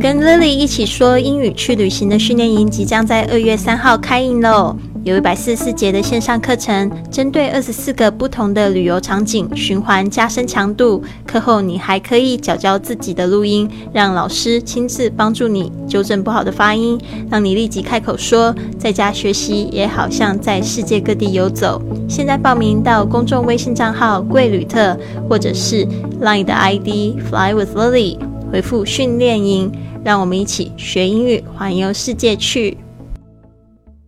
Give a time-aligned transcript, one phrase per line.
[0.00, 4.76] 跟 Lily 一起说英语去旅行的训练营即将在二月三号开营喽！
[5.02, 11.02] 有一百四十四节的线上课程，针对二十四个不同的旅游场景循环加深强度。
[11.26, 16.96] 课后你还可以教教自己的录音，让老师亲自帮助你纠正不好的发音，
[17.28, 18.54] 让你立即开口说。
[18.78, 21.82] 在家学习也好像在世界各地游走。
[22.08, 24.96] 现在报名到公众微信账号“贵旅特”
[25.28, 25.84] 或者是
[26.22, 28.16] Line 的 ID “Fly with Lily”，
[28.52, 29.72] 回复“训练营”。
[30.04, 32.78] 让我们一起学英语，环游世界去。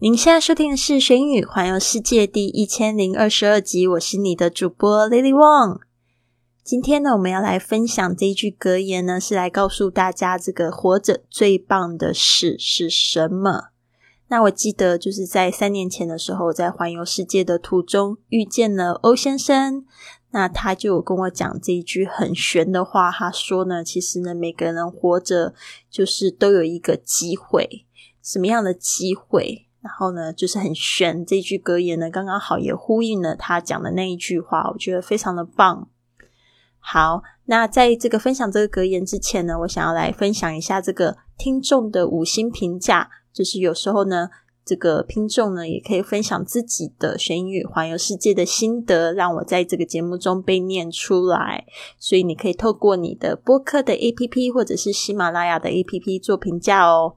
[0.00, 5.80] 您现在收听的是《学英语环游世界》第一千零二十二集，我是你的主播 Lily Wong。
[6.62, 13.70] 今天呢，我们要来分享这一句格言呢，是来告诉大家这个活着最棒的事是什么。
[14.28, 19.86] 那我记得就是在三年前的时候，在环游世界的途中遇见了欧先生。
[20.30, 25.54] 那他就跟我讲这一句很玄的话，他说呢，其实呢，每个人活着
[25.90, 27.86] 就是都有一个机会，
[28.22, 29.66] 什么样的机会？
[29.80, 31.24] 然后呢，就是很玄。
[31.24, 35.88] 这句格言呢，刚刚好也呼应了他讲的那一句话，我觉得非常的棒。
[36.78, 44.28] 好，那在这个分享这个格言之前呢，我想要来分享一下这个听众的五星评价，就是有时候呢。
[44.68, 51.64] 这个听众呢，也可以分享自己的学英语环游世界的心得，让我在这个节目中被念出来。
[51.98, 57.14] 所以你可以透过你的播客的 A P P 或者是喜马拉雅的 A P P 做评价哦。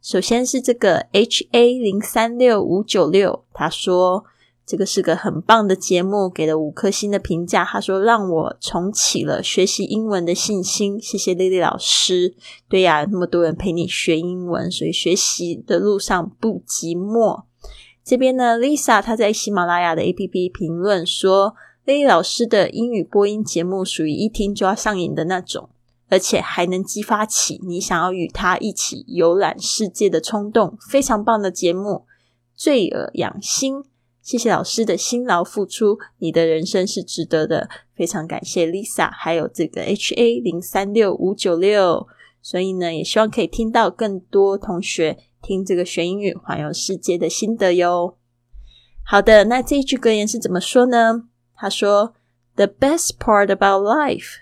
[0.00, 4.24] 首先是这个 H A 零三六五九六，他说。
[4.68, 7.64] 这个是个很棒的节目，给了五颗星的评价。
[7.64, 11.00] 他说让我重启了学习英文的信心。
[11.00, 12.34] 谢谢丽丽老师。
[12.68, 17.44] 对呀，那么多人陪你学英文，所以学习的路上不寂寞。
[18.04, 21.54] 这边呢，Lisa 她在喜马拉雅的 APP 评论说，
[21.86, 25.70] 丽丽老师的英语播音节目属于一听就要上瘾的那种，
[26.10, 30.76] 而且还能激发起你想要与他一起游览世界的冲动。
[30.90, 32.04] 非常棒的节目，
[32.54, 33.84] 醉耳养心。
[34.28, 37.66] 谢谢老师的辛劳付出，你的人生是值得的。
[37.96, 42.06] 非常感谢 Lisa，还有这个 H A 零三六五九六。
[42.42, 48.18] 所以呢，也希望可以听到更多同学听这个学英语环游世界的心得哟。
[49.02, 51.22] 好的，那这一句格言是怎么说呢？
[51.56, 52.12] 他说
[52.56, 54.34] ：“The best part about life,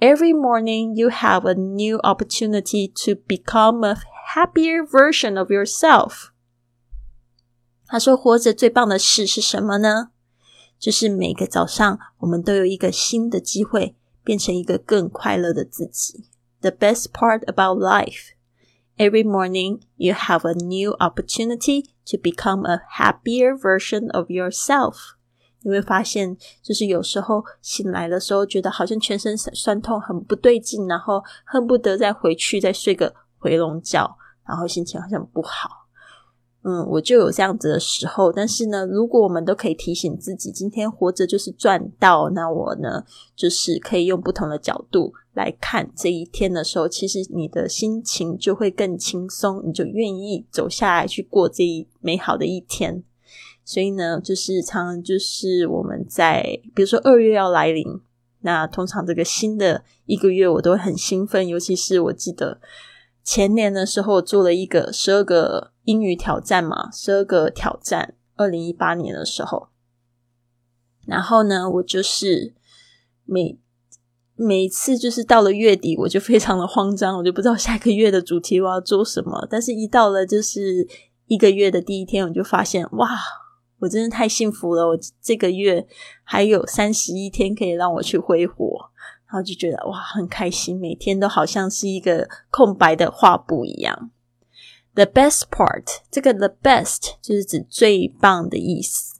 [0.00, 3.98] every morning you have a new opportunity to become a
[4.34, 6.31] happier version of yourself.”
[7.92, 10.12] 他说：“活着最棒的事是什么呢？
[10.78, 13.94] 就是每个早上，我们都有一个新的机会，
[14.24, 16.24] 变成一个更快乐的自己。
[16.62, 18.30] The best part about life,
[18.96, 24.94] every morning you have a new opportunity to become a happier version of yourself。
[25.60, 34.16] 你会发现，就是有时候醒来的时候，觉得好像全身酸痛，很不对劲，然后恨不得再回去再睡个回笼觉，
[34.48, 35.80] 然后心情好像不好。”
[36.64, 53.02] 嗯，我就有这样子的时候，但是呢，如果我们都可以提醒自己，今天活着就是赚到，那我呢，就是可以用不同的角度来看这一天的时候，其实你的心情就会更轻松，你就愿意走下来去过这一美好的一天。
[53.64, 57.84] 所以呢，就是常就是我们在比如说二月要来临，
[58.42, 62.60] 那通常这个新的一个月我都会很兴奋，尤其是我记得
[63.24, 65.71] 前年的时候我做了一个十二个。
[65.84, 68.14] 英语挑战嘛，十二个挑战。
[68.34, 69.68] 二零一八年的时候，
[71.06, 72.54] 然后呢，我就是
[73.24, 73.60] 每
[74.34, 79.46] 每次就是到了月底，我就非常的慌张，我就不知道下个月的主题我要做什么。
[79.48, 80.88] 但是，一到了就是
[81.26, 83.10] 一个月的第一天，我就发现，哇，
[83.80, 84.88] 我真的太幸福了！
[84.88, 85.86] 我这个月
[86.24, 88.90] 还有三十一天可以让我去挥霍，
[89.26, 94.10] 然后就觉得哇，很开心，每天都好像是一个空白的画布一样。
[94.94, 99.18] The best part，这个 the best 就是指最棒的意思。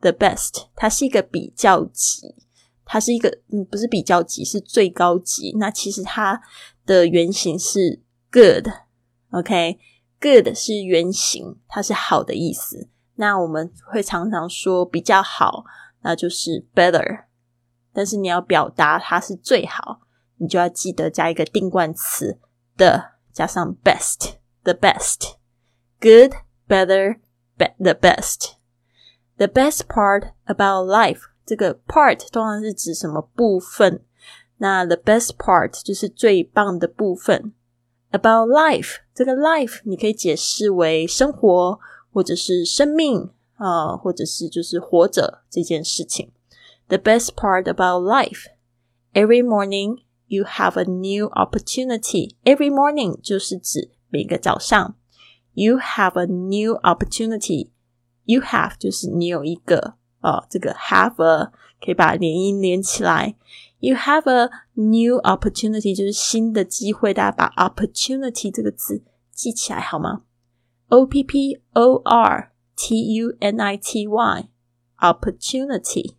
[0.00, 2.34] The best，它是一个比较级，
[2.84, 5.54] 它是一个嗯，不是比较级，是最高级。
[5.58, 6.42] 那其实它
[6.84, 12.88] 的原型是 good，OK，good 是原型，它是好的意思。
[13.14, 15.64] 那我们会常常说比较好，
[16.02, 17.26] 那就是 better。
[17.92, 20.00] 但是你要表达它是最好，
[20.38, 22.40] 你就要记得加一个定冠词
[22.76, 24.32] 的，加上 best。
[24.65, 25.37] the best.
[25.99, 26.33] Good,
[26.67, 27.19] better,
[27.57, 28.55] be the best.
[29.37, 34.03] The best part about life，这个 part 通常是指什么部分？
[34.57, 37.53] 那 the best part 就是最棒的部分。
[38.11, 41.79] About life，这个 life 你可以解释为生活，
[42.11, 46.31] 或者是生命啊，或者是就是活着这件事情。
[46.89, 48.47] The best part about life.
[49.13, 52.35] Every morning you have a new opportunity.
[52.43, 54.95] Every morning 就是指 每个早上。
[55.53, 57.71] You have a new opportunity.
[58.23, 61.51] You have 就是你有一个哦，这个 have a
[61.83, 63.35] 可以把连音连起来。
[63.79, 69.03] You have a new opportunity 就是新的机会，大家把 opportunity 这个字
[69.33, 70.21] 记起来好吗？
[70.87, 74.49] O P P O R T U N I T Y
[74.99, 76.15] opportunity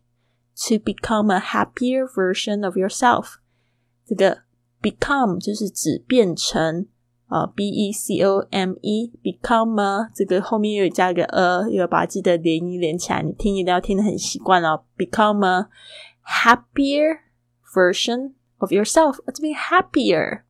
[0.57, 3.37] to become a happier version of yourself。
[4.05, 4.43] 这个
[4.83, 6.89] become 就是指变成。
[7.28, 13.22] 啊，b e c o m e，become 这个后面又加个 a，又要把记得连音连起来。
[13.22, 14.84] 你听一定要听得很习惯哦。
[14.98, 15.68] Become a
[16.26, 17.20] happier
[17.74, 20.44] version of yourself，这边 happier。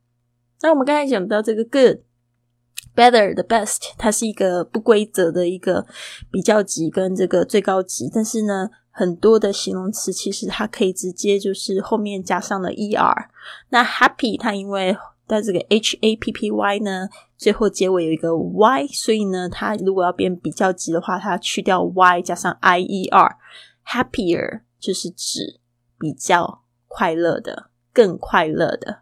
[0.61, 5.87] 那我们刚才讲到这个 good，better the best，它是一个不规则的一个
[6.31, 13.29] 比较级跟这个最高级，但是呢，很多的形容词其实它可以直接就是后面加上了 er。
[13.69, 14.95] 那 happy 它因为
[15.27, 25.59] 但这个 h a p p y 呢，最后结尾有一个 y，所以呢，它如果要变比较级的话，它去掉 y 加上 i e r，happier 就是指
[25.99, 29.01] 比较快乐的、更快乐的。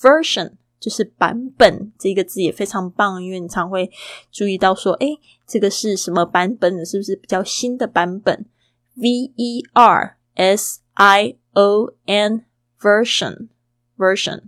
[0.00, 3.90] version 就是版本，这个字也非常棒，因为你常会
[4.30, 5.08] 注意到说，哎，
[5.46, 6.84] 这个是什么版本的？
[6.84, 8.46] 是不是比较新的版本
[8.94, 12.44] ？v e r s i o n
[12.78, 13.48] version
[13.96, 14.42] version。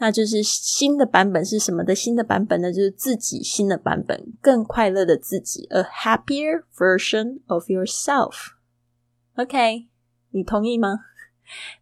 [0.00, 2.70] 那就是新的版本是什么的新的版本呢？
[2.70, 9.86] 就是自己新的版本，更快乐的自己，a happier version of yourself。OK，
[10.30, 11.00] 你同意吗？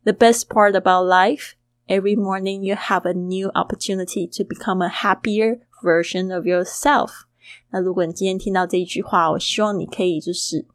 [0.05, 1.53] The best part about life,
[1.89, 7.23] every morning you have a new opportunity to become a happier version of yourself。
[7.71, 10.67] 那如果你今天听到这一句话，我希望你可以就是，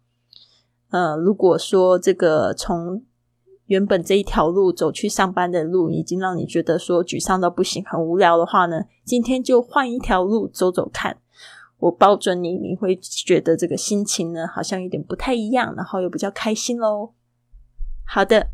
[0.90, 3.06] 呃，如果说这个从
[3.67, 11.19] 原本这一条路走去上班的路已经让你觉得说沮丧到不行、很无聊的话呢，今天就换一条路走走看。
[11.79, 17.13] 我抱准你，你会觉得这个心情呢好像有点不太一样，然后又比较开心喽。
[18.07, 18.49] 好的，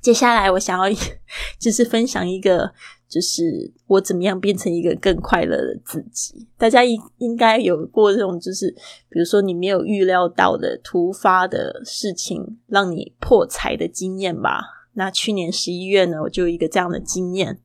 [0.00, 0.96] 接下来我想要
[1.58, 2.72] 就是分享一个。
[3.10, 6.46] 就是我怎么样变成一个更快乐的自己？
[6.56, 8.70] 大家应应该有过这种，就是
[9.08, 14.62] 比如说你没有预料到的突发的事情，让你破财的经验吧。
[14.92, 17.58] 那去年十一月呢，我就有一个这样的经验，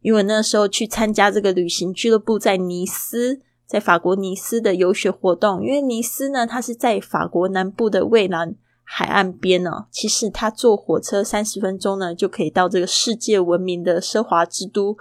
[0.00, 5.60] 因为那时候去参加这个旅行俱乐部在尼斯，在法国尼斯的游学活动。
[5.64, 8.54] 因为尼斯呢，它是在法国南部的蔚蓝。
[8.86, 14.96] 海岸边呢，其实他坐火车三十分钟呢，就可以到这个世界闻名的奢华之都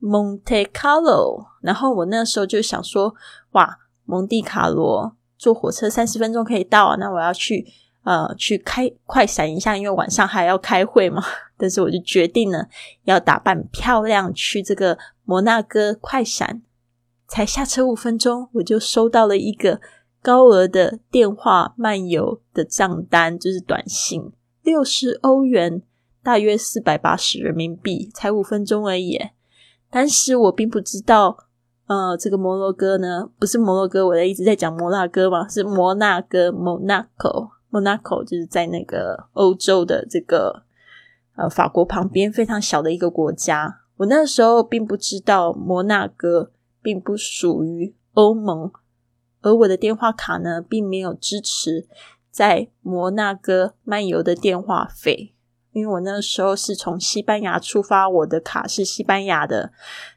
[0.00, 1.46] Monte Carlo。
[1.60, 3.14] 然后我那时候就想说，
[3.52, 7.66] 哇，蒙蒂卡罗坐火车三十分钟可以到，那我要去
[8.02, 11.22] 呃去开快闪一下，因为晚上还要开会嘛。
[11.58, 12.66] 但是我就决定呢，
[13.04, 16.62] 要打扮漂亮去这个摩纳哥快闪。
[17.28, 19.80] 才下车五分钟，我就收到了一个。
[20.20, 24.32] 高额的电话漫游的账单就是短信，
[24.62, 25.82] 六十欧元，
[26.22, 29.18] 大约四百八十人民币，才五分钟而已。
[29.90, 31.46] 但是我并不知道，
[31.86, 40.64] 呃，这个摩洛哥呢，不是摩洛哥，我在一直在讲摩纳哥嘛，是摩纳哥 （Monaco），Monaco 就是在那个欧洲的这个
[41.36, 43.80] 呃法国旁边非常小的一个国家。
[43.96, 46.50] 我那时候并不知道摩纳哥
[46.82, 48.70] 并不属于欧盟。
[49.48, 51.88] 而我的电话卡呢，并没有支持
[52.30, 55.34] 在摩纳哥漫游的电话费，
[55.72, 59.72] 因为我那时候是从西班牙出发，我的卡是西班牙的，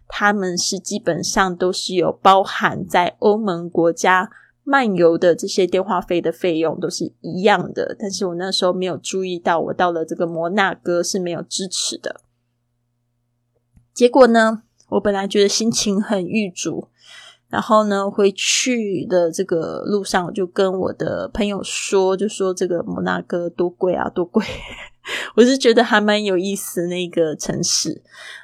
[0.09, 4.29] 他们是基本上都是有包含在欧盟国家
[4.65, 12.19] 漫游的这些电话费的费用都是一样的，但是我那时候没有注意到，我到了这个摩纳哥是没有支持的。
[13.93, 16.89] 结果呢，我本来觉得心情很郁卒。
[17.51, 24.43] 然后呢，回去的这个路上，我就跟我的朋友说，就说这个摩纳哥多贵啊，多贵！
[25.35, 28.01] 我是觉得还蛮有意思那个城市，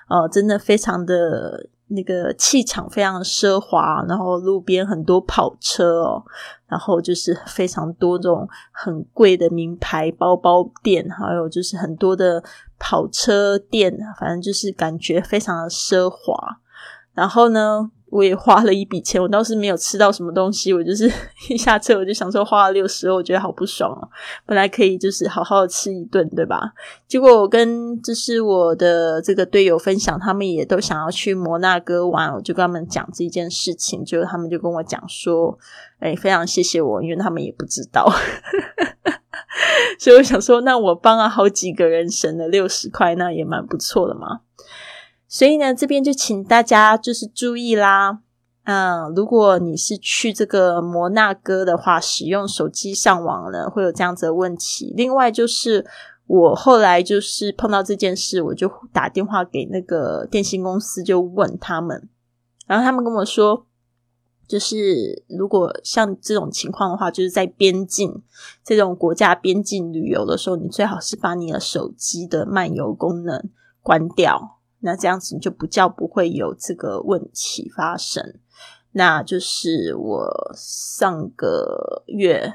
[0.10, 6.22] 哦，真的非常的那个气场非常奢华，然后路边很多跑车哦，
[6.68, 12.44] 然后就是非常多这种很贵的名牌包包店，还有就是很多的
[12.78, 16.60] 跑车店，反正就是感觉非常的奢华。
[17.14, 17.90] 然后呢？
[18.10, 20.74] 我也花了一笔钱，我倒是没有吃到什么东西。
[20.74, 21.12] 我就是
[21.50, 24.10] 一下车我就想说花了六十，我觉得好不爽哦。
[24.46, 26.72] 本来可以就是好好吃一顿，对吧？
[27.08, 35.58] 结果我跟就是我的这个队友分享，他们也都想要去摩纳哥玩，我就跟他们讲这件事情，就他们就跟我讲说，
[36.00, 38.10] 哎，非常谢谢我，因为他们也不知道。
[40.00, 44.42] 所以我想说，那我帮了好几个人省了六十块，那也蛮不错的嘛。
[45.28, 48.20] 所以呢，这边就请大家就是注意啦。
[48.64, 54.94] 嗯，如果你是去这个摩纳哥的话，使用手机上网呢，会有这样子的问题。
[54.96, 55.86] 另外就是
[56.26, 62.10] 我后来就是碰到这件事，我就打电话给那个电信公司，就问他们，
[62.66, 63.66] 然后他们跟我说。
[64.48, 68.24] 就是如果像这种情况的话，就是在边境
[68.64, 73.50] 这种国家边境旅游的时候，你最好是把你的手机的漫游功能
[73.82, 78.36] 关掉，那这样子你就不叫不会有这个问题发生。
[78.92, 82.54] 那就是我上个月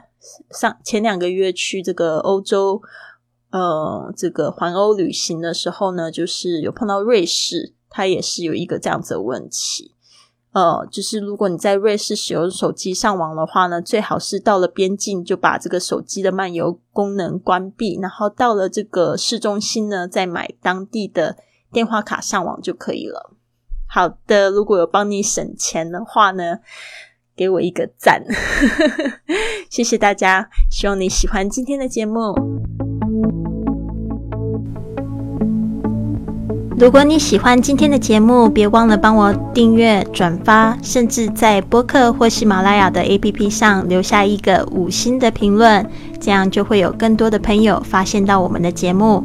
[0.50, 2.82] 上前两个月去这个欧洲，
[3.50, 9.94] 呃，这个环欧旅行的时候呢，就是有碰到瑞士，它也是有一个这样子的问题。
[10.52, 21.36] 呃，就是如果你在瑞士使用手机上网的话呢，最好是到了边境就把这个手机的漫游功能关闭，然后到了这个市中心呢，再买当地的
[21.72, 23.34] 电话卡上网就可以了。
[23.88, 26.58] 好的，如果有帮你省钱的话呢，
[27.34, 28.22] 给我一个赞，
[29.68, 32.34] 谢谢大家，希望你喜欢今天的节目。
[36.78, 45.88] 如果你喜欢今天的节目，别忘了帮我订阅、转发，甚至在播客或喜马拉雅的 APP 上留下一个五星的评论，
[46.18, 49.24] 这样就会有更多的朋友发现到我们的节目，